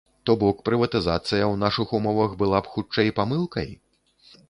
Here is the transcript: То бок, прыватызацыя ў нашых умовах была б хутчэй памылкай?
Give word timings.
То 0.27 0.35
бок, 0.43 0.63
прыватызацыя 0.69 1.19
ў 1.19 1.55
нашых 1.65 1.95
умовах 1.99 2.35
была 2.43 2.65
б 2.65 2.75
хутчэй 2.77 3.17
памылкай? 3.21 3.69